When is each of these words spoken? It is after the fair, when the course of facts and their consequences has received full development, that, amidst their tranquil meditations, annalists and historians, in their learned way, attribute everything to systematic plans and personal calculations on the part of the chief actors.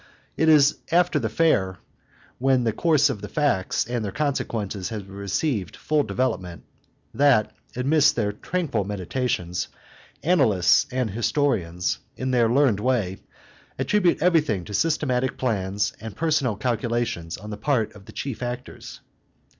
It 0.35 0.49
is 0.49 0.79
after 0.91 1.19
the 1.19 1.29
fair, 1.29 1.77
when 2.39 2.63
the 2.63 2.73
course 2.73 3.11
of 3.11 3.21
facts 3.21 3.85
and 3.85 4.03
their 4.03 4.11
consequences 4.11 4.89
has 4.89 5.03
received 5.05 5.75
full 5.75 6.01
development, 6.01 6.63
that, 7.13 7.51
amidst 7.75 8.15
their 8.15 8.31
tranquil 8.31 8.83
meditations, 8.83 9.67
annalists 10.23 10.87
and 10.89 11.11
historians, 11.11 11.99
in 12.17 12.31
their 12.31 12.49
learned 12.49 12.79
way, 12.79 13.19
attribute 13.77 14.23
everything 14.23 14.63
to 14.65 14.73
systematic 14.73 15.37
plans 15.37 15.93
and 16.01 16.15
personal 16.15 16.55
calculations 16.55 17.37
on 17.37 17.51
the 17.51 17.55
part 17.57 17.93
of 17.93 18.05
the 18.05 18.11
chief 18.11 18.41
actors. 18.41 19.01